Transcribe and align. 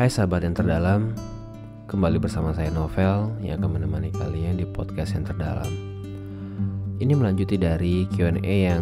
Hai 0.00 0.08
sahabat 0.08 0.48
yang 0.48 0.56
terdalam, 0.56 1.12
kembali 1.84 2.24
bersama 2.24 2.56
saya 2.56 2.72
Novel 2.72 3.36
yang 3.44 3.60
akan 3.60 3.76
menemani 3.76 4.08
kalian 4.08 4.56
di 4.56 4.64
podcast 4.64 5.12
yang 5.12 5.28
terdalam. 5.28 5.68
Ini 6.96 7.12
melanjuti 7.12 7.60
dari 7.60 8.08
Q&A 8.08 8.40
yang 8.40 8.80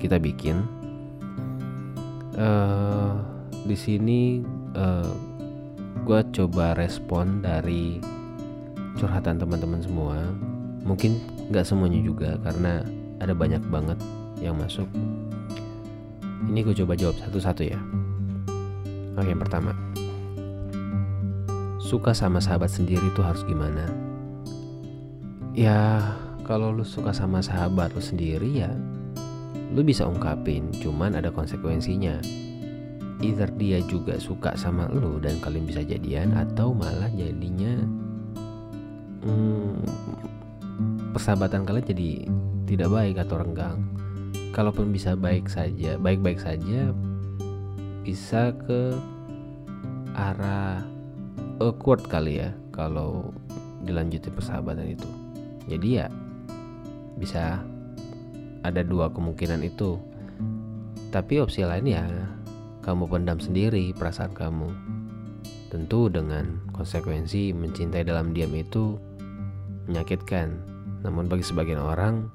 kita 0.00 0.16
bikin. 0.16 0.64
Uh, 2.40 3.20
di 3.68 3.76
sini 3.76 4.40
uh, 4.72 5.04
eh, 5.04 5.12
gue 6.08 6.20
coba 6.32 6.72
respon 6.72 7.44
dari 7.44 8.00
curhatan 8.96 9.36
teman-teman 9.36 9.84
semua. 9.84 10.24
Mungkin 10.88 11.20
nggak 11.52 11.68
semuanya 11.68 12.00
juga 12.00 12.40
karena 12.40 12.80
ada 13.20 13.36
banyak 13.36 13.60
banget 13.68 14.00
yang 14.40 14.56
masuk. 14.56 14.88
Ini 16.48 16.64
gue 16.64 16.72
coba 16.80 16.96
jawab 16.96 17.20
satu-satu 17.20 17.60
ya. 17.60 17.76
Oke, 19.20 19.28
yang 19.28 19.44
pertama. 19.44 19.73
Suka 21.84 22.16
sama 22.16 22.40
sahabat 22.40 22.72
sendiri 22.72 23.12
tuh 23.12 23.20
harus 23.20 23.44
gimana? 23.44 23.84
Ya, 25.52 26.16
kalau 26.48 26.72
lu 26.72 26.82
suka 26.82 27.12
sama 27.12 27.44
sahabat 27.44 27.92
lu 27.92 28.00
sendiri 28.00 28.48
ya 28.48 28.72
lu 29.74 29.82
bisa 29.82 30.06
ungkapin, 30.06 30.70
cuman 30.78 31.18
ada 31.18 31.34
konsekuensinya. 31.34 32.22
Either 33.18 33.50
dia 33.58 33.82
juga 33.82 34.22
suka 34.22 34.54
sama 34.54 34.86
lu 34.94 35.18
dan 35.18 35.42
kalian 35.42 35.66
bisa 35.66 35.82
jadian 35.82 36.34
atau 36.34 36.70
malah 36.70 37.10
jadinya 37.14 37.78
hmm, 39.22 39.80
persahabatan 41.14 41.66
kalian 41.66 41.86
jadi 41.90 42.10
tidak 42.70 42.88
baik 42.94 43.16
atau 43.18 43.42
renggang. 43.42 43.82
Kalaupun 44.54 44.94
bisa 44.94 45.18
baik 45.18 45.50
saja, 45.50 45.98
baik-baik 45.98 46.38
saja 46.38 46.94
bisa 48.06 48.54
ke 48.62 48.94
arah 50.14 50.93
awkward 51.62 52.02
kali 52.06 52.42
ya 52.42 52.50
kalau 52.74 53.30
dilanjutin 53.84 54.32
persahabatan 54.32 54.96
itu. 54.96 55.08
Jadi 55.68 55.88
ya 56.02 56.06
bisa 57.20 57.60
ada 58.64 58.80
dua 58.80 59.12
kemungkinan 59.12 59.60
itu. 59.62 60.00
Tapi 61.12 61.38
opsi 61.38 61.62
lain 61.62 61.86
ya 61.86 62.04
kamu 62.82 63.06
pendam 63.06 63.38
sendiri 63.38 63.94
perasaan 63.94 64.34
kamu. 64.34 64.68
Tentu 65.70 66.06
dengan 66.06 66.62
konsekuensi 66.70 67.50
mencintai 67.54 68.06
dalam 68.06 68.34
diam 68.34 68.50
itu 68.54 68.98
menyakitkan. 69.86 70.54
Namun 71.04 71.28
bagi 71.28 71.44
sebagian 71.44 71.82
orang 71.82 72.28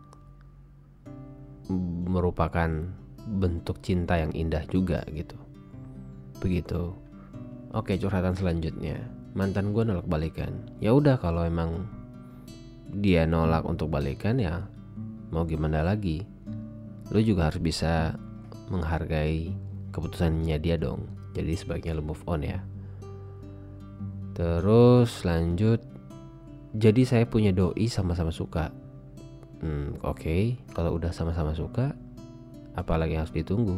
merupakan 2.09 2.69
bentuk 3.29 3.77
cinta 3.85 4.17
yang 4.17 4.33
indah 4.33 4.65
juga 4.69 5.05
gitu. 5.13 5.37
Begitu. 6.41 7.08
Oke, 7.69 8.01
curhatan 8.01 8.33
selanjutnya. 8.33 8.97
Mantan 9.37 9.77
gue 9.77 9.85
nolak 9.85 10.09
balikan. 10.09 10.65
Ya 10.81 10.89
udah 10.89 11.21
kalau 11.21 11.45
emang 11.45 11.85
dia 12.89 13.29
nolak 13.29 13.61
untuk 13.69 13.93
balikan 13.93 14.41
ya 14.41 14.65
mau 15.29 15.45
gimana 15.45 15.85
lagi? 15.85 16.25
Lu 17.13 17.21
juga 17.21 17.53
harus 17.53 17.61
bisa 17.61 18.17
menghargai 18.73 19.53
keputusannya 19.93 20.57
dia 20.57 20.81
dong. 20.81 21.05
Jadi 21.37 21.53
sebaiknya 21.53 21.93
lu 21.93 22.09
move 22.09 22.25
on 22.25 22.41
ya. 22.41 22.57
Terus 24.33 25.21
lanjut. 25.21 25.77
Jadi 26.73 27.05
saya 27.05 27.29
punya 27.29 27.53
doi 27.53 27.85
sama-sama 27.85 28.33
suka. 28.33 28.73
Hmm, 29.61 29.93
oke. 30.01 30.17
Okay. 30.25 30.57
kalau 30.73 30.97
udah 30.97 31.13
sama-sama 31.13 31.53
suka 31.53 31.93
apalagi 32.73 33.13
harus 33.13 33.29
ditunggu? 33.29 33.77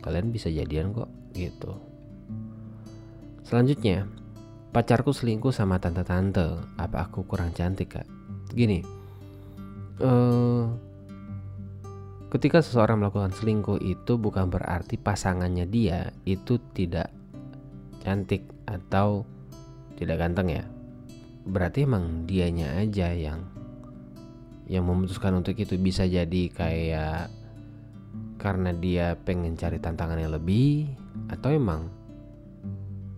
Kalian 0.00 0.32
bisa 0.32 0.48
jadian 0.48 0.96
kok 0.96 1.12
gitu 1.36 1.89
selanjutnya 3.46 4.06
pacarku 4.70 5.10
selingkuh 5.10 5.50
sama 5.50 5.82
tante-tante. 5.82 6.58
Apa 6.78 7.10
aku 7.10 7.26
kurang 7.26 7.50
cantik 7.54 7.98
kak? 7.98 8.08
Gini 8.50 9.00
uh, 10.00 10.64
ketika 12.32 12.64
seseorang 12.64 13.04
melakukan 13.04 13.32
selingkuh 13.36 13.78
itu 13.84 14.16
bukan 14.16 14.48
berarti 14.48 14.96
pasangannya 14.96 15.68
dia 15.68 16.10
itu 16.24 16.58
tidak 16.72 17.12
cantik 18.00 18.48
atau 18.64 19.28
tidak 20.00 20.16
ganteng 20.24 20.48
ya. 20.48 20.64
Berarti 21.44 21.84
emang 21.84 22.24
dianya 22.24 22.80
aja 22.80 23.12
yang 23.12 23.44
yang 24.70 24.86
memutuskan 24.86 25.36
untuk 25.36 25.58
itu. 25.58 25.76
Bisa 25.76 26.08
jadi 26.08 26.42
kayak 26.48 27.28
karena 28.40 28.72
dia 28.72 29.20
pengen 29.20 29.52
cari 29.60 29.76
tantangan 29.76 30.16
yang 30.16 30.32
lebih 30.32 30.88
atau 31.28 31.52
emang 31.52 31.92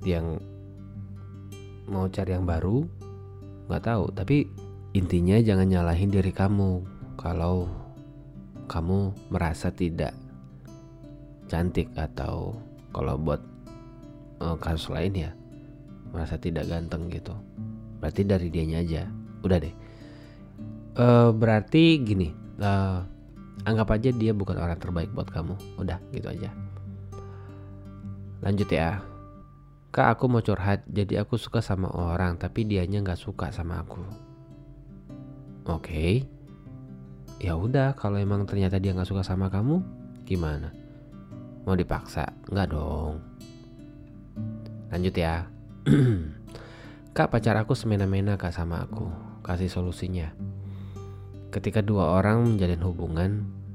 dia 0.03 0.19
mau 1.87 2.11
cari 2.11 2.35
yang 2.35 2.45
baru 2.45 2.85
nggak 3.71 3.83
tahu 3.87 4.05
tapi 4.13 4.51
Intinya 4.93 5.41
jangan 5.41 5.73
nyalahin 5.73 6.13
diri 6.13 6.29
kamu 6.37 6.85
kalau 7.17 7.65
kamu 8.69 9.17
merasa 9.33 9.73
tidak 9.73 10.13
cantik 11.49 11.89
atau 11.97 12.53
kalau 12.93 13.17
buat 13.17 13.41
uh, 14.45 14.53
kasus 14.61 14.93
lain 14.93 15.17
ya 15.17 15.31
merasa 16.13 16.37
tidak 16.37 16.69
ganteng 16.69 17.09
gitu. 17.09 17.33
Berarti 18.05 18.21
dari 18.29 18.53
dianya 18.53 18.85
aja. 18.85 19.09
Udah 19.41 19.59
deh. 19.65 19.73
Uh, 20.93 21.33
berarti 21.33 21.97
gini, 22.05 22.29
uh, 22.61 23.01
anggap 23.65 23.97
aja 23.97 24.13
dia 24.13 24.37
bukan 24.37 24.61
orang 24.61 24.77
terbaik 24.77 25.09
buat 25.17 25.33
kamu. 25.33 25.57
Udah 25.81 25.97
gitu 26.13 26.29
aja. 26.29 26.53
Lanjut 28.45 28.69
ya. 28.69 29.01
Kak 29.93 30.17
aku 30.17 30.25
mau 30.25 30.41
curhat, 30.41 30.89
jadi 30.89 31.21
aku 31.21 31.37
suka 31.37 31.61
sama 31.61 31.93
orang 31.93 32.41
tapi 32.41 32.65
dianya 32.65 33.05
nggak 33.05 33.21
suka 33.21 33.53
sama 33.53 33.85
aku 33.85 34.01
Oke. 35.69 35.85
Okay. 35.85 36.13
Ya 37.45 37.61
udah, 37.61 37.93
kalau 37.93 38.17
emang 38.17 38.49
ternyata 38.49 38.81
dia 38.81 38.97
nggak 38.97 39.07
suka 39.07 39.21
sama 39.21 39.53
kamu, 39.53 39.85
gimana? 40.25 40.73
Mau 41.69 41.77
dipaksa? 41.77 42.25
Nggak 42.49 42.73
dong. 42.73 43.21
Lanjut 44.89 45.13
ya. 45.13 45.45
kak 47.17 47.29
pacar 47.29 47.61
aku 47.61 47.77
semena-mena 47.77 48.41
kak 48.41 48.57
sama 48.57 48.89
aku. 48.89 49.07
Kasih 49.45 49.69
solusinya. 49.69 50.33
Ketika 51.53 51.85
dua 51.85 52.17
orang 52.17 52.57
menjalin 52.57 52.81
hubungan, 52.81 53.31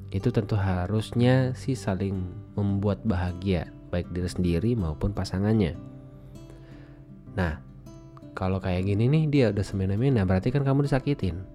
itu 0.09 0.33
tentu 0.33 0.57
harusnya 0.57 1.53
sih 1.53 1.77
saling 1.77 2.25
membuat 2.57 3.05
bahagia 3.05 3.69
baik 3.93 4.09
diri 4.11 4.27
sendiri 4.27 4.71
maupun 4.73 5.13
pasangannya. 5.13 5.96
Nah, 7.37 7.61
kalau 8.33 8.57
kayak 8.57 8.89
gini 8.89 9.05
nih 9.05 9.23
dia 9.29 9.45
udah 9.53 9.61
semena-mena 9.61 10.25
berarti 10.25 10.49
kan 10.49 10.65
kamu 10.65 10.89
disakitin. 10.89 11.45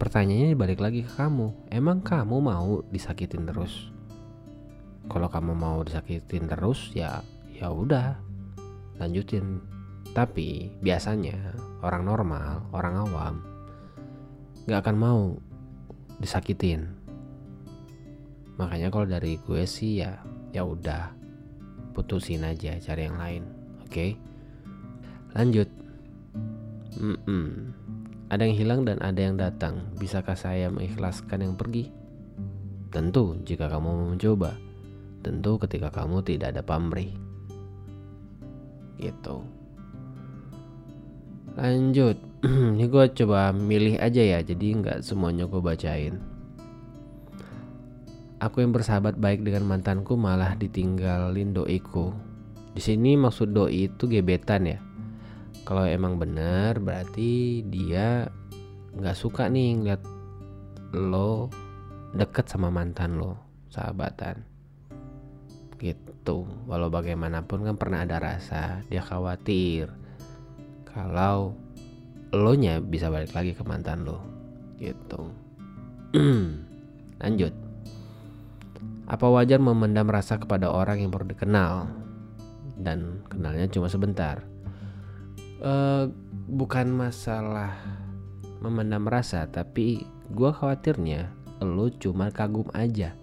Pertanyaannya 0.00 0.56
balik 0.56 0.80
lagi 0.80 1.04
ke 1.04 1.12
kamu. 1.12 1.52
Emang 1.68 2.00
kamu 2.00 2.40
mau 2.40 2.80
disakitin 2.88 3.44
terus? 3.44 3.92
Kalau 5.04 5.28
kamu 5.28 5.52
mau 5.52 5.84
disakitin 5.84 6.48
terus 6.48 6.88
ya 6.96 7.20
ya 7.52 7.68
udah 7.68 8.16
lanjutin. 8.96 9.60
Tapi 10.16 10.72
biasanya 10.80 11.52
orang 11.84 12.08
normal 12.08 12.64
orang 12.72 12.94
awam 13.04 13.34
nggak 14.64 14.80
akan 14.80 14.96
mau 14.96 15.20
disakitin. 16.24 16.88
Makanya 18.56 18.88
kalau 18.88 19.04
dari 19.04 19.36
gue 19.44 19.68
sih 19.68 20.00
ya 20.00 20.24
ya 20.56 20.64
udah 20.64 21.12
putusin 21.92 22.46
aja 22.46 22.78
cari 22.80 23.06
yang 23.06 23.18
lain 23.18 23.42
oke? 23.82 23.90
okay? 23.90 24.33
Lanjut 25.34 25.68
mm 26.98 27.18
-mm. 27.26 27.74
Ada 28.34 28.50
yang 28.50 28.56
hilang 28.58 28.80
dan 28.82 28.98
ada 28.98 29.20
yang 29.20 29.36
datang. 29.38 29.84
Bisakah 29.94 30.34
saya 30.34 30.66
mengikhlaskan 30.66 31.44
yang 31.44 31.54
pergi? 31.54 31.92
Tentu 32.88 33.38
jika 33.46 33.70
kamu 33.70 33.88
mau 33.94 34.08
mencoba. 34.10 34.56
Tentu 35.22 35.54
ketika 35.62 35.92
kamu 35.94 36.24
tidak 36.26 36.56
ada 36.56 36.62
pamrih. 36.64 37.14
Gitu. 38.96 39.36
Lanjut. 41.54 42.16
Ini 42.74 42.84
gue 42.90 43.04
coba 43.22 43.52
milih 43.52 44.00
aja 44.02 44.18
ya. 44.24 44.42
Jadi 44.42 44.82
nggak 44.82 45.06
semuanya 45.06 45.46
gue 45.46 45.62
bacain. 45.62 46.18
Aku 48.40 48.66
yang 48.66 48.74
bersahabat 48.74 49.14
baik 49.14 49.46
dengan 49.46 49.68
mantanku 49.68 50.18
malah 50.18 50.58
ditinggalin 50.58 51.54
doiku. 51.54 52.10
Di 52.74 52.82
sini 52.82 53.14
maksud 53.14 53.54
doi 53.54 53.86
itu 53.86 54.10
gebetan 54.10 54.66
ya 54.66 54.82
kalau 55.64 55.88
emang 55.88 56.20
bener 56.20 56.76
berarti 56.76 57.64
dia 57.64 58.28
nggak 58.94 59.16
suka 59.16 59.48
nih 59.48 59.80
ngeliat 59.80 60.02
lo 60.94 61.48
deket 62.14 62.46
sama 62.46 62.68
mantan 62.68 63.16
lo 63.16 63.40
sahabatan. 63.72 64.44
Gitu. 65.80 66.46
Walau 66.70 66.88
bagaimanapun 66.92 67.66
kan 67.66 67.76
pernah 67.80 68.06
ada 68.06 68.22
rasa 68.22 68.84
dia 68.86 69.02
khawatir 69.02 69.90
kalau 70.86 71.58
lo 72.30 72.52
nya 72.54 72.78
bisa 72.78 73.10
balik 73.10 73.34
lagi 73.34 73.56
ke 73.56 73.64
mantan 73.66 74.06
lo. 74.06 74.22
Gitu. 74.78 75.22
Lanjut. 77.24 77.54
Apa 79.04 79.26
wajar 79.28 79.60
memendam 79.60 80.08
rasa 80.08 80.36
kepada 80.36 80.68
orang 80.68 81.02
yang 81.02 81.10
baru 81.12 81.28
dikenal? 81.28 81.88
Dan 82.78 83.26
kenalnya 83.26 83.68
cuma 83.68 83.90
sebentar. 83.90 84.53
Uh, 85.62 86.10
bukan 86.50 86.90
masalah 86.90 87.78
memendam 88.58 89.04
rasa, 89.06 89.46
tapi 89.46 90.02
gue 90.32 90.50
khawatirnya 90.50 91.30
lo 91.62 91.88
cuma 91.94 92.28
kagum 92.34 92.68
aja. 92.74 93.14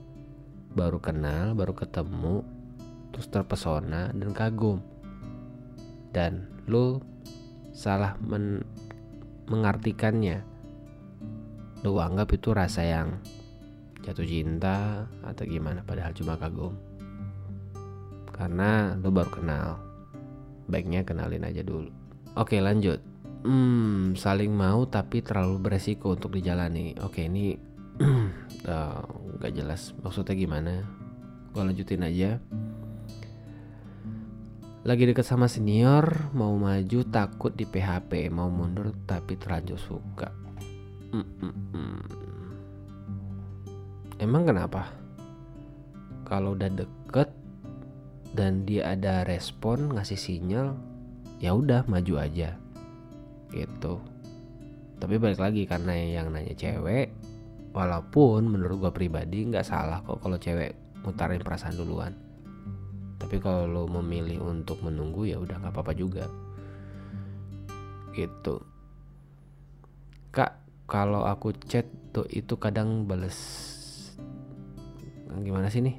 Baru 0.72 1.04
kenal, 1.04 1.52
baru 1.54 1.76
ketemu, 1.76 2.42
terus 3.12 3.28
terpesona 3.28 4.16
dan 4.16 4.32
kagum. 4.32 4.80
Dan 6.16 6.48
lo 6.66 7.04
salah 7.76 8.16
men 8.24 8.64
mengartikannya. 9.52 10.48
Lo 11.84 12.00
anggap 12.00 12.32
itu 12.32 12.56
rasa 12.56 12.88
yang 12.88 13.20
jatuh 14.02 14.26
cinta 14.26 15.06
atau 15.22 15.44
gimana 15.46 15.84
padahal 15.86 16.16
cuma 16.16 16.40
kagum. 16.40 16.74
Karena 18.32 18.96
lo 18.98 19.12
baru 19.12 19.30
kenal. 19.30 19.70
Baiknya 20.72 21.04
kenalin 21.04 21.44
aja 21.46 21.62
dulu. 21.62 22.01
Oke 22.36 22.64
lanjut 22.64 23.12
Hmm, 23.42 24.14
saling 24.14 24.54
mau 24.54 24.86
tapi 24.86 25.26
terlalu 25.26 25.58
beresiko 25.58 26.14
untuk 26.14 26.38
dijalani. 26.38 26.94
Oke, 27.02 27.26
ini 27.26 27.58
uh, 28.70 29.02
gak 29.42 29.54
jelas 29.58 29.98
maksudnya 30.06 30.38
gimana. 30.38 30.86
Gue 31.50 31.66
lanjutin 31.66 32.06
aja. 32.06 32.38
Lagi 34.86 35.04
deket 35.10 35.26
sama 35.26 35.50
senior, 35.50 36.34
mau 36.38 36.54
maju 36.58 37.00
takut 37.10 37.54
di 37.54 37.66
PHP, 37.66 38.30
mau 38.34 38.50
mundur 38.50 38.94
tapi 39.10 39.38
terlanjur 39.38 39.78
suka. 39.78 40.30
-mm 41.14 41.26
-mm. 41.38 42.02
Emang 44.22 44.46
kenapa? 44.46 44.90
Kalau 46.30 46.54
udah 46.54 46.70
deket 46.70 47.30
dan 48.38 48.70
dia 48.70 48.94
ada 48.94 49.26
respon 49.26 49.98
ngasih 49.98 50.18
sinyal, 50.18 50.78
ya 51.42 51.58
udah 51.58 51.84
maju 51.90 52.14
aja. 52.22 52.54
Gitu. 53.50 53.94
Tapi 55.02 55.18
balik 55.18 55.42
lagi 55.42 55.66
karena 55.66 55.98
yang 55.98 56.30
nanya 56.30 56.54
cewek 56.54 57.10
walaupun 57.74 58.46
menurut 58.46 58.88
gue 58.88 58.92
pribadi 58.94 59.50
nggak 59.50 59.66
salah 59.66 60.06
kok 60.06 60.22
kalau 60.22 60.38
cewek 60.38 60.78
mutarin 61.02 61.42
perasaan 61.42 61.74
duluan. 61.74 62.14
Tapi 63.18 63.42
kalau 63.42 63.66
lo 63.66 63.84
memilih 63.90 64.38
untuk 64.46 64.86
menunggu 64.86 65.26
ya 65.26 65.42
udah 65.42 65.58
nggak 65.58 65.74
apa-apa 65.74 65.94
juga. 65.98 66.30
Gitu. 68.14 68.62
Kak 70.30 70.62
kalau 70.86 71.26
aku 71.26 71.58
chat 71.66 71.90
tuh 72.14 72.30
itu 72.30 72.56
kadang 72.62 73.10
bales 73.10 73.40
gimana 75.42 75.72
sih 75.72 75.82
nih? 75.82 75.96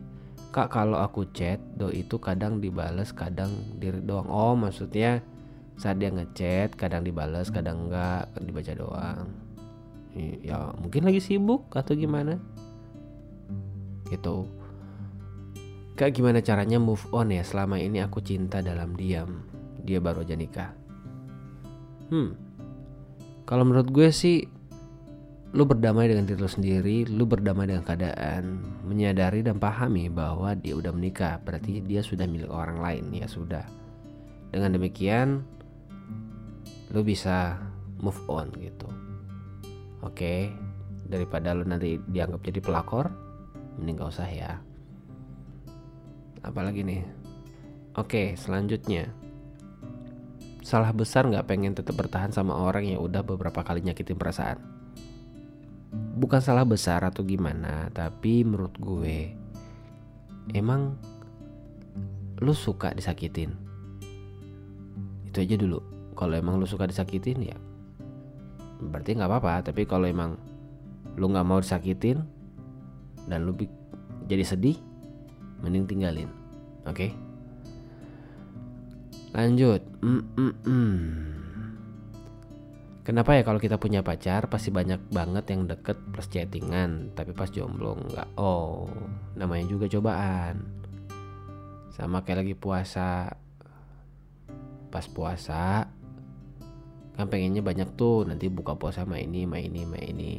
Kak 0.53 0.69
kalau 0.69 1.01
aku 1.01 1.25
chat 1.33 1.57
do 1.75 1.89
itu 1.89 2.21
kadang 2.21 2.61
dibales 2.61 3.11
kadang 3.17 3.51
diri 3.81 4.05
doang. 4.05 4.29
Oh 4.29 4.53
maksudnya 4.53 5.25
saat 5.81 5.99
dia 5.99 6.13
ngechat 6.13 6.77
kadang 6.79 7.03
dibales 7.03 7.49
kadang 7.49 7.89
enggak 7.89 8.29
dibaca 8.39 8.73
doang. 8.77 9.27
Ya 10.45 10.71
mungkin 10.77 11.09
lagi 11.09 11.25
sibuk 11.25 11.73
atau 11.73 11.97
gimana? 11.97 12.37
Gitu. 14.13 14.45
Kak 15.97 16.13
gimana 16.17 16.45
caranya 16.45 16.81
move 16.81 17.05
on 17.13 17.33
ya? 17.33 17.45
Selama 17.45 17.81
ini 17.81 18.01
aku 18.01 18.21
cinta 18.21 18.61
dalam 18.61 18.97
diam. 18.97 19.45
Dia 19.83 20.01
baru 20.01 20.25
aja 20.25 20.37
nikah. 20.37 20.73
Hmm. 22.13 22.37
Kalau 23.49 23.65
menurut 23.65 23.89
gue 23.89 24.09
sih 24.13 24.45
lu 25.53 25.69
berdamai 25.69 26.09
dengan 26.09 26.25
diri 26.25 26.41
lu 26.41 26.49
sendiri, 26.49 27.05
lu 27.13 27.29
berdamai 27.29 27.69
dengan 27.69 27.85
keadaan, 27.85 28.65
menyadari 28.89 29.45
dan 29.45 29.61
pahami 29.61 30.09
bahwa 30.09 30.57
dia 30.57 30.73
udah 30.73 30.97
menikah, 30.97 31.37
berarti 31.45 31.85
dia 31.85 32.01
sudah 32.01 32.25
milik 32.25 32.49
orang 32.49 32.81
lain, 32.81 33.13
ya 33.13 33.29
sudah. 33.29 33.65
Dengan 34.49 34.81
demikian, 34.81 35.45
lu 36.93 37.01
bisa 37.01 37.57
move 37.99 38.21
on 38.29 38.53
gitu. 38.61 38.89
Oke 40.05 40.13
okay? 40.13 40.41
daripada 41.09 41.57
lu 41.57 41.65
nanti 41.65 41.97
dianggap 42.09 42.41
jadi 42.45 42.61
pelakor 42.61 43.09
mending 43.81 43.97
gak 43.97 44.13
usah 44.13 44.29
ya. 44.29 44.53
Apalagi 46.45 46.85
nih? 46.85 47.03
Oke 47.97 47.97
okay, 47.97 48.27
selanjutnya. 48.37 49.09
Salah 50.63 50.95
besar 50.95 51.27
nggak 51.27 51.49
pengen 51.49 51.75
tetap 51.75 51.99
bertahan 51.99 52.31
sama 52.31 52.55
orang 52.55 52.87
yang 52.87 53.03
udah 53.03 53.27
beberapa 53.27 53.67
kali 53.67 53.83
nyakitin 53.83 54.21
perasaan? 54.21 54.63
Bukan 55.93 56.41
salah 56.41 56.65
besar 56.65 57.05
atau 57.05 57.25
gimana 57.25 57.93
tapi 57.93 58.47
menurut 58.47 58.73
gue 58.79 59.33
emang 60.55 60.97
lu 62.41 62.55
suka 62.55 62.95
disakitin? 62.97 63.53
Itu 65.29 65.41
aja 65.43 65.57
dulu 65.57 65.92
kalau 66.13 66.35
emang 66.37 66.61
lu 66.61 66.67
suka 66.69 66.87
disakitin 66.89 67.41
ya 67.43 67.59
berarti 68.83 69.15
nggak 69.15 69.31
apa-apa. 69.31 69.71
Tapi 69.71 69.87
kalau 69.87 70.11
emang 70.11 70.35
lu 71.15 71.31
nggak 71.31 71.47
mau 71.47 71.63
disakitin 71.63 72.25
dan 73.31 73.47
lu 73.47 73.55
jadi 74.27 74.43
sedih 74.43 74.79
mending 75.63 75.87
tinggalin 75.87 76.31
oke? 76.89 76.97
Okay? 76.97 77.11
lanjut. 79.33 79.81
Mm 80.05 80.23
-mm 80.37 80.53
-mm. 80.67 80.97
Kenapa 83.03 83.35
ya 83.35 83.43
kalau 83.43 83.59
kita 83.59 83.83
punya 83.83 84.05
pacar 84.05 84.47
pasti 84.47 84.71
banyak 84.71 85.11
banget 85.11 85.51
yang 85.51 85.67
deket 85.67 85.99
plus 86.15 86.31
chattingan 86.31 87.11
tapi 87.19 87.35
pas 87.35 87.51
jomblo 87.51 87.99
nggak? 87.99 88.39
Oh 88.39 88.87
namanya 89.35 89.67
juga 89.67 89.91
cobaan. 89.91 90.63
Sama 91.91 92.23
kayak 92.23 92.47
lagi 92.47 92.55
puasa. 92.55 93.33
Pas 94.93 95.07
puasa 95.09 95.89
kan 97.13 97.29
pengennya 97.29 97.61
banyak 97.61 97.93
tuh 97.95 98.25
nanti 98.25 98.49
buka 98.49 98.77
puasa 98.77 99.05
sama 99.05 99.21
ini 99.21 99.45
sama 99.45 99.61
ini 99.61 99.81
sama 99.85 99.99
ini. 100.01 100.33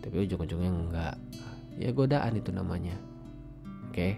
Tapi 0.00 0.16
ujung-ujungnya 0.24 0.70
enggak. 0.72 1.16
Ya 1.76 1.92
godaan 1.92 2.40
itu 2.40 2.50
namanya. 2.52 2.96
Oke? 3.88 3.94
Okay? 3.94 4.12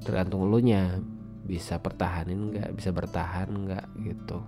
tergantung 0.00 0.48
lu 0.48 0.58
nya 0.58 0.98
bisa 1.44 1.78
pertahanin 1.78 2.50
nggak 2.50 2.74
bisa 2.74 2.90
bertahan 2.90 3.46
nggak 3.46 3.86
gitu. 4.02 4.42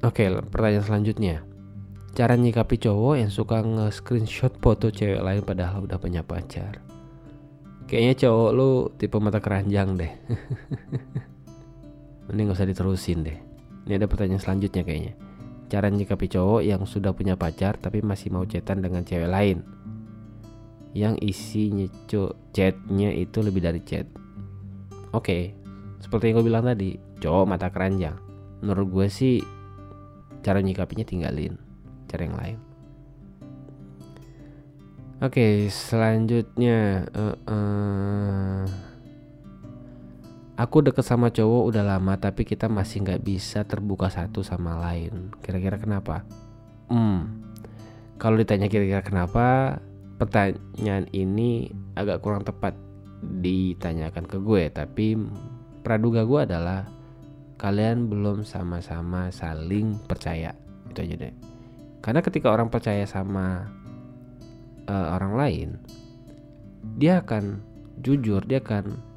Oke 0.00 0.24
okay, 0.24 0.28
pertanyaan 0.48 0.86
selanjutnya. 0.86 1.44
Cara 2.14 2.34
nyikapi 2.34 2.80
cowok 2.80 3.14
yang 3.20 3.30
suka 3.30 3.62
nge-screenshot 3.62 4.56
foto 4.58 4.90
cewek 4.90 5.22
lain 5.22 5.42
padahal 5.44 5.86
udah 5.86 5.98
punya 6.00 6.24
pacar. 6.24 6.80
Kayaknya 7.84 8.14
cowok 8.26 8.50
lu 8.54 8.70
tipe 8.96 9.18
mata 9.20 9.44
keranjang 9.44 9.98
deh. 9.98 10.12
Ini 12.28 12.44
gak 12.44 12.60
usah 12.60 12.68
diterusin 12.68 13.24
deh 13.24 13.47
ini 13.88 13.96
ada 13.96 14.04
pertanyaan 14.04 14.44
selanjutnya 14.44 14.84
kayaknya. 14.84 15.16
Cara 15.72 15.88
nyikapi 15.88 16.28
cowok 16.28 16.60
yang 16.60 16.84
sudah 16.84 17.16
punya 17.16 17.40
pacar 17.40 17.80
tapi 17.80 18.04
masih 18.04 18.28
mau 18.28 18.44
chatan 18.44 18.84
dengan 18.84 19.00
cewek 19.00 19.32
lain. 19.32 19.64
Yang 20.92 21.14
isinya 21.24 21.88
chatnya 22.52 23.10
itu 23.16 23.40
lebih 23.40 23.64
dari 23.64 23.80
chat. 23.80 24.04
Oke, 25.16 25.56
seperti 26.04 26.28
yang 26.28 26.40
gue 26.40 26.46
bilang 26.52 26.68
tadi, 26.68 27.00
cowok 27.24 27.44
mata 27.48 27.72
keranjang. 27.72 28.20
Menurut 28.60 28.88
gue 28.92 29.06
sih 29.08 29.40
cara 30.44 30.60
nyikapinya 30.60 31.08
tinggalin, 31.08 31.56
cara 32.12 32.22
yang 32.28 32.36
lain. 32.36 32.58
Oke, 35.18 35.66
selanjutnya 35.66 37.10
uh, 37.10 37.34
uh, 37.34 38.37
Aku 40.58 40.82
deket 40.82 41.06
sama 41.06 41.30
cowok 41.30 41.70
udah 41.70 41.86
lama 41.86 42.18
tapi 42.18 42.42
kita 42.42 42.66
masih 42.66 43.06
nggak 43.06 43.22
bisa 43.22 43.62
terbuka 43.62 44.10
satu 44.10 44.42
sama 44.42 44.74
lain. 44.74 45.30
Kira-kira 45.38 45.78
kenapa? 45.78 46.26
Hmm, 46.90 47.46
kalau 48.18 48.34
ditanya 48.34 48.66
kira-kira 48.66 49.06
kenapa, 49.06 49.78
pertanyaan 50.18 51.06
ini 51.14 51.70
agak 51.94 52.18
kurang 52.26 52.42
tepat 52.42 52.74
ditanyakan 53.22 54.26
ke 54.26 54.42
gue. 54.42 54.66
Tapi 54.74 55.14
praduga 55.86 56.26
gue 56.26 56.40
adalah 56.42 56.90
kalian 57.62 58.10
belum 58.10 58.42
sama-sama 58.42 59.30
saling 59.30 59.94
percaya. 60.10 60.58
Itu 60.90 61.06
aja 61.06 61.14
deh. 61.14 61.34
Karena 62.02 62.18
ketika 62.18 62.50
orang 62.50 62.66
percaya 62.66 63.06
sama 63.06 63.70
uh, 64.90 65.06
orang 65.14 65.38
lain, 65.38 65.68
dia 66.98 67.22
akan 67.22 67.62
jujur, 68.02 68.42
dia 68.42 68.58
akan 68.58 69.07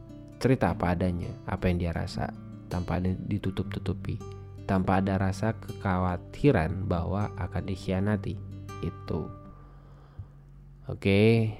cerita 0.41 0.73
apa 0.73 0.97
adanya, 0.97 1.29
apa 1.45 1.69
yang 1.69 1.77
dia 1.77 1.93
rasa, 1.93 2.33
tanpa 2.65 2.97
ditutup-tutupi, 2.99 4.17
tanpa 4.65 4.97
ada 4.97 5.21
rasa 5.21 5.53
kekhawatiran 5.53 6.89
bahwa 6.89 7.29
akan 7.37 7.63
dikhianati. 7.69 8.35
Itu. 8.81 9.29
Oke. 10.89 11.53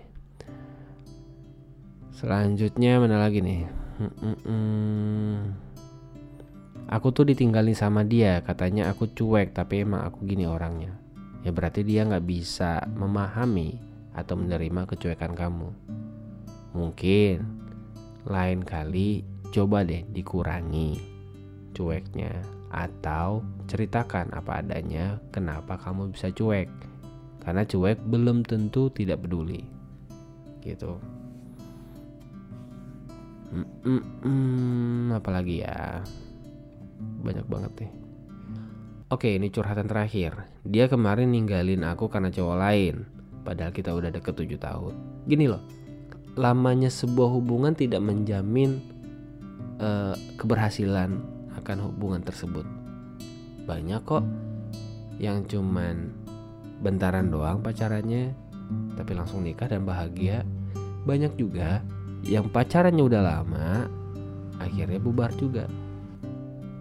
Selanjutnya 2.18 2.98
mana 2.98 3.22
lagi 3.22 3.46
nih? 3.46 3.70
Aku 6.90 7.14
tuh 7.14 7.30
ditinggalin 7.30 7.78
sama 7.78 8.02
dia, 8.02 8.42
katanya 8.42 8.90
aku 8.90 9.06
cuek, 9.14 9.54
tapi 9.54 9.86
emang 9.86 10.02
aku 10.10 10.26
gini 10.26 10.50
orangnya. 10.50 10.98
Ya 11.46 11.54
berarti 11.54 11.86
dia 11.86 12.02
nggak 12.06 12.26
bisa 12.26 12.82
memahami 12.98 13.78
atau 14.18 14.36
menerima 14.36 14.90
kecuekan 14.90 15.38
kamu. 15.38 15.70
Mungkin 16.74 17.61
lain 18.28 18.62
kali 18.62 19.26
coba 19.52 19.84
deh 19.84 20.06
dikurangi 20.14 21.12
cueknya 21.74 22.32
atau 22.72 23.44
ceritakan 23.68 24.32
apa 24.32 24.64
adanya 24.64 25.20
kenapa 25.32 25.76
kamu 25.80 26.12
bisa 26.16 26.32
cuek. 26.32 26.72
Karena 27.42 27.66
cuek 27.66 28.00
belum 28.06 28.46
tentu 28.48 28.88
tidak 28.94 29.26
peduli. 29.26 29.66
Gitu. 30.62 30.96
Apalagi 35.12 35.66
ya? 35.66 36.00
Banyak 37.02 37.50
banget 37.50 37.74
nih 37.82 37.92
Oke 39.12 39.36
ini 39.36 39.52
curhatan 39.52 39.92
terakhir. 39.92 40.48
Dia 40.64 40.88
kemarin 40.88 41.36
ninggalin 41.36 41.84
aku 41.84 42.08
karena 42.08 42.32
cowok 42.32 42.56
lain. 42.56 43.04
Padahal 43.44 43.76
kita 43.76 43.92
udah 43.92 44.08
deket 44.08 44.38
7 44.40 44.56
tahun. 44.56 44.94
Gini 45.28 45.52
loh 45.52 45.60
Lamanya 46.40 46.88
sebuah 46.88 47.30
hubungan 47.32 47.76
tidak 47.76 48.00
menjamin 48.00 48.80
uh, 49.84 50.16
Keberhasilan 50.40 51.20
akan 51.60 51.78
hubungan 51.92 52.24
tersebut. 52.24 52.64
Banyak 53.68 54.02
kok 54.08 54.24
Yang 55.20 55.58
cuman 55.58 56.10
Bentaran 56.82 57.30
doang 57.30 57.62
pacarannya 57.62 58.34
Tapi 58.98 59.12
langsung 59.14 59.44
nikah 59.44 59.70
dan 59.70 59.84
bahagia. 59.84 60.48
Banyak 61.04 61.36
juga 61.36 61.84
Yang 62.24 62.50
pacarannya 62.50 63.04
udah 63.04 63.22
lama 63.22 63.70
Akhirnya 64.62 65.02
bubar 65.02 65.34
juga. 65.36 65.66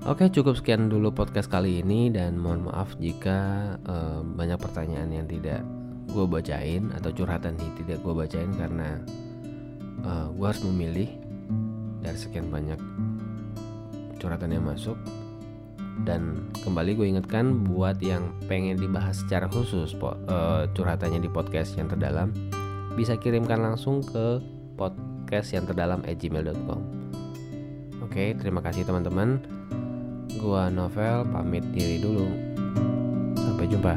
Oke 0.09 0.33
cukup 0.33 0.57
sekian 0.57 0.89
dulu 0.89 1.13
podcast 1.13 1.53
kali 1.53 1.85
ini 1.85 2.09
dan 2.09 2.41
mohon 2.41 2.65
maaf 2.65 2.97
jika 2.97 3.77
uh, 3.85 4.25
banyak 4.25 4.57
pertanyaan 4.57 5.13
yang 5.13 5.29
tidak 5.29 5.61
gue 6.09 6.25
bacain 6.25 6.89
atau 6.97 7.13
curhatan 7.13 7.53
yang 7.61 7.73
tidak 7.77 8.01
gue 8.01 8.15
bacain 8.17 8.49
karena 8.57 8.97
uh, 10.05 10.09
eh, 10.09 10.27
gue 10.35 10.47
harus 10.47 10.63
memilih 10.65 11.09
dari 12.01 12.19
sekian 12.19 12.49
banyak 12.49 12.81
curhatan 14.21 14.53
yang 14.53 14.65
masuk 14.65 14.97
dan 16.05 16.49
kembali 16.65 16.97
gue 16.97 17.07
ingatkan 17.13 17.65
buat 17.69 18.01
yang 18.01 18.33
pengen 18.49 18.81
dibahas 18.81 19.21
secara 19.21 19.49
khusus 19.53 19.93
po, 19.93 20.17
uh, 20.29 20.65
curhatannya 20.73 21.21
di 21.21 21.29
podcast 21.29 21.77
yang 21.77 21.93
terdalam 21.93 22.33
bisa 22.97 23.17
kirimkan 23.21 23.61
langsung 23.61 24.01
ke 24.01 24.41
podcast 24.81 25.53
yang 25.53 25.69
terdalam 25.69 26.01
gmail.com 26.05 26.81
Oke 28.01 28.35
terima 28.35 28.65
kasih 28.65 28.83
teman-teman 28.89 29.61
Gua 30.39 30.71
Novel 30.71 31.27
pamit 31.29 31.65
diri 31.75 31.99
dulu. 31.99 32.29
Sampai 33.35 33.67
jumpa. 33.67 33.95